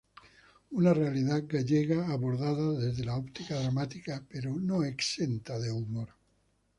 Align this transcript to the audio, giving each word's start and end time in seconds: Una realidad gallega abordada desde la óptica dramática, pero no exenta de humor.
Una 0.71 0.95
realidad 0.95 1.43
gallega 1.47 2.11
abordada 2.11 2.71
desde 2.73 3.05
la 3.05 3.17
óptica 3.17 3.59
dramática, 3.61 4.23
pero 4.27 4.55
no 4.59 4.83
exenta 4.83 5.59
de 5.59 5.71
humor. 5.71 6.09